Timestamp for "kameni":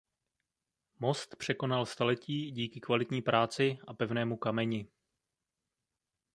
4.37-4.87